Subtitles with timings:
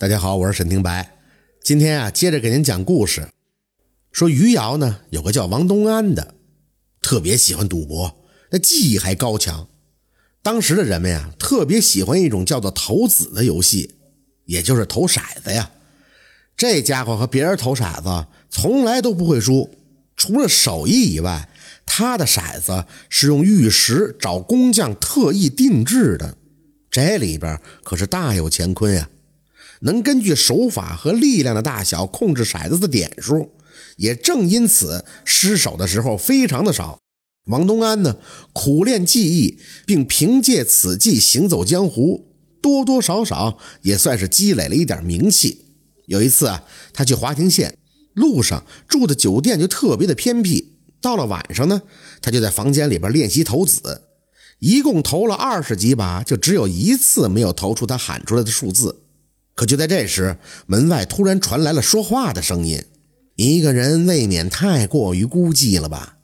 [0.00, 1.18] 大家好，我是沈廷白。
[1.60, 3.30] 今天啊，接着给您讲故事。
[4.12, 6.36] 说余姚呢，有个叫王东安的，
[7.02, 9.66] 特别喜欢赌博，那技艺还高强。
[10.40, 13.96] 当时的人们呀，特别喜欢一种叫做投子的游戏，
[14.44, 15.68] 也就是投骰子呀。
[16.56, 19.68] 这家伙和别人投骰子从来都不会输，
[20.14, 21.48] 除了手艺以外，
[21.84, 26.38] 他的骰子是用玉石找工匠特意定制的，
[26.88, 29.10] 这里边可是大有乾坤呀。
[29.80, 33.52] 能根据手法和力量的大小控制骰子的点数，
[33.96, 36.98] 也正因此失手的时候非常的少。
[37.46, 38.16] 王东安呢，
[38.52, 42.26] 苦练技艺，并凭借此技行走江湖，
[42.60, 45.64] 多多少少也算是积累了一点名气。
[46.06, 47.78] 有一次啊，他去华亭县，
[48.14, 50.74] 路上住的酒店就特别的偏僻。
[51.00, 51.82] 到了晚上呢，
[52.20, 54.02] 他就在房间里边练习投子，
[54.58, 59.04] 一共投了二十几把，就只有一次没有投出他喊出来的数字。
[59.58, 60.36] 可就在这时，
[60.66, 62.80] 门外突然传来了说话的声音。
[63.34, 66.18] 一个人未免太过于孤寂了吧？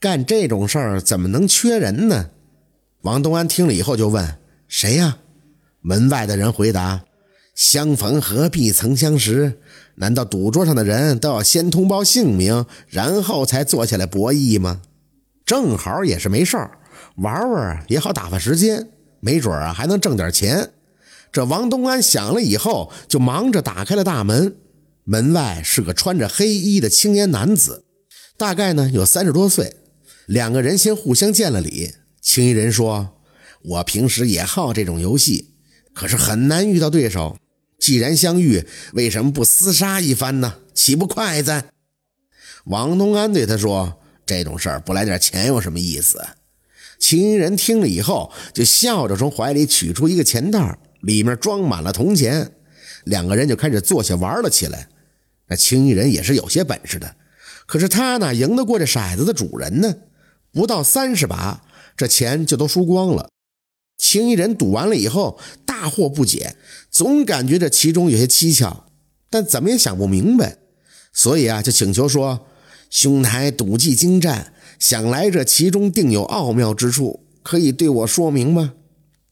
[0.00, 2.30] 干这种事儿怎么能缺人呢？
[3.02, 5.18] 王东安听了以后就问：“谁呀？”
[5.82, 7.04] 门外的人回答
[7.54, 9.60] ：“相逢何必曾相识？
[9.94, 14.82] 难道赌桌上的人都要先通报姓名，然后才坐下来博弈吗？
[15.46, 16.72] 正好也是没事儿，
[17.18, 18.88] 玩玩也好打发时间，
[19.20, 20.70] 没准啊还能挣点钱。”
[21.32, 24.56] 这王东安想了以后，就忙着打开了大门。
[25.04, 27.84] 门外是个穿着黑衣的青年男子，
[28.36, 29.76] 大概呢有三十多岁。
[30.26, 31.94] 两个人先互相见了礼。
[32.20, 33.16] 青衣人说
[33.62, 35.54] ：“我平时也好这种游戏，
[35.94, 37.36] 可是很难遇到对手。
[37.78, 40.56] 既然相遇，为什么不厮杀一番呢？
[40.74, 41.70] 岂不快哉？”
[42.66, 46.20] 王东安对他说：“这种事儿不来点钱有什么意思？”
[47.00, 52.52] 青衣人听了以后，就笑着从怀里取出一个钱袋里面装满了铜钱，
[53.04, 54.88] 两个人就开始坐下玩了起来。
[55.48, 57.16] 那青衣人也是有些本事的，
[57.66, 59.94] 可是他哪赢得过这骰子的主人呢？
[60.52, 61.62] 不到三十把，
[61.96, 63.28] 这钱就都输光了。
[63.96, 66.56] 青衣人赌完了以后，大惑不解，
[66.90, 68.86] 总感觉这其中有些蹊跷，
[69.28, 70.56] 但怎么也想不明白，
[71.12, 72.46] 所以啊，就请求说
[72.88, 78.74] ：“兄台赌技精湛，想来这其中定有奥妙之处，可以对我说明吗？”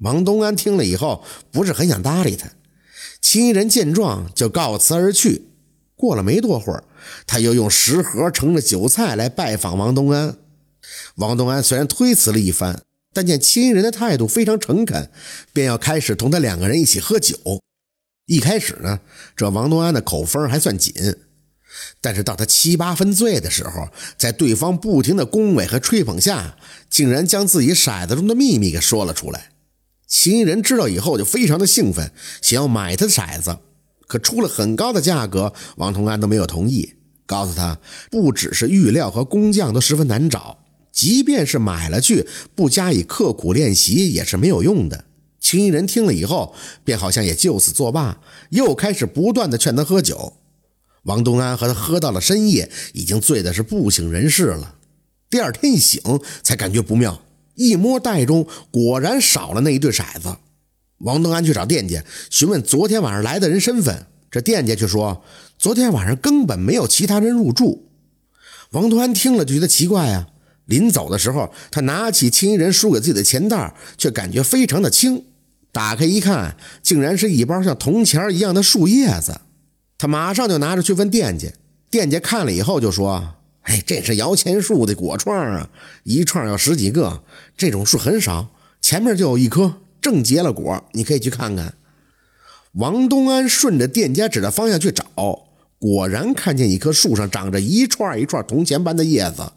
[0.00, 2.50] 王东安听了以后，不是很想搭理他。
[3.20, 5.46] 青衣人见状，就告辞而去。
[5.94, 6.84] 过了没多会儿，
[7.26, 10.38] 他又用食盒盛着酒菜来拜访王东安。
[11.16, 15.10] 王东安虽然推辞了一番，但见青衣人的态度非常诚恳，
[15.52, 17.36] 便要开始同他两个人一起喝酒。
[18.24, 19.00] 一开始呢，
[19.36, 20.94] 这王东安的口风还算紧，
[22.00, 26.56] 但是到他七八分醉的时候，在对方不停的恭维和吹捧下，
[26.88, 29.50] 竟然将自己骰子中的秘密给说了出来。
[30.10, 32.12] 青衣人知道以后就非常的兴奋，
[32.42, 33.56] 想要买他的骰子，
[34.08, 36.94] 可出了很高的价格，王同安都没有同意，
[37.24, 37.78] 告诉他
[38.10, 40.58] 不只是玉料和工匠都十分难找，
[40.90, 42.26] 即便是买了去，
[42.56, 45.04] 不加以刻苦练习也是没有用的。
[45.38, 46.54] 青衣人听了以后，
[46.84, 50.34] 便好像也就此作罢，又开始不断的劝他喝酒。
[51.04, 54.74] 王东安和他喝到了深夜，已经醉的是不省人事了。
[55.30, 56.02] 第二天一醒，
[56.42, 57.22] 才感觉不妙。
[57.60, 60.34] 一摸袋中，果然少了那一对骰子。
[61.00, 65.22] 王东安去找店家询问昨天晚上来的人身份，这店家却说
[65.58, 67.90] 昨天晚上根本没有其他人入住。
[68.70, 70.28] 王东安听了就觉得奇怪啊。
[70.64, 75.24] 临走的时候，他拿起青衣人输给自己的钱袋，却感觉非常的轻。
[75.70, 79.38] 打开一看，竟然是一包像铜钱一样的树叶子。
[79.98, 81.48] 他马上就拿着去问店家，
[81.90, 83.34] 店家看了以后就说。
[83.70, 85.70] 哎，这是摇钱树的果串啊，
[86.02, 87.22] 一串要十几个，
[87.56, 88.48] 这种树很少。
[88.80, 91.74] 前面就有一棵，正结了果，你可以去看看。
[92.72, 95.04] 王东安顺着店家指的方向去找，
[95.78, 99.52] 果然看见一棵树上长着一串一串铜钱般的叶子，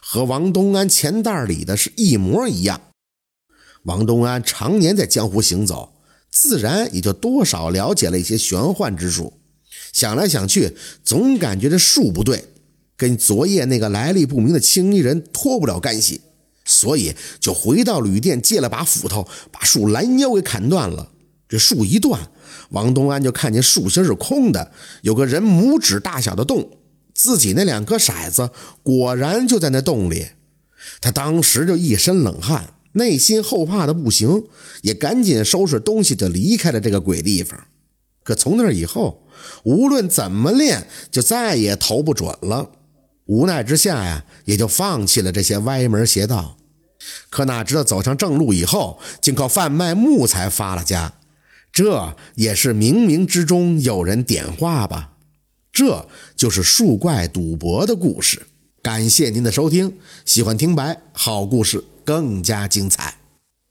[0.00, 2.80] 和王东安钱袋里的是一模一样。
[3.82, 5.92] 王东安常年在江湖行走，
[6.30, 9.34] 自然也就多少了解了一些玄幻之术。
[9.92, 10.74] 想来想去，
[11.04, 12.46] 总感觉这树不对。
[13.00, 16.20] 跟昨夜那个来历不明的青衣人脱不了干系，
[16.66, 21.10] 所以就回到旅店借了把斧头，把树拦腰给砍断了。
[21.48, 22.30] 这树一断，
[22.72, 24.70] 王东安就看见树心是空的，
[25.00, 26.68] 有个人拇指大小的洞，
[27.14, 28.50] 自己那两颗骰子
[28.82, 30.26] 果然就在那洞里。
[31.00, 34.44] 他当时就一身冷汗，内心后怕的不行，
[34.82, 37.58] 也赶紧收拾东西就离开了这个鬼地方。
[38.22, 39.26] 可从那以后，
[39.62, 42.72] 无论怎么练，就再也投不准了。
[43.30, 46.56] 无奈之下呀，也就放弃了这些歪门邪道。
[47.30, 51.12] 可哪知道走上正路以后，竟靠贩卖木材发了家。
[51.70, 55.12] 这也是冥冥之中有人点化吧。
[55.70, 58.48] 这就是树怪赌博的故事。
[58.82, 63.19] 感谢您的收听，喜欢听白好故事更加精彩。